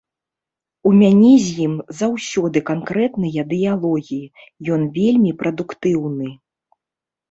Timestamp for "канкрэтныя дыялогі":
2.71-4.21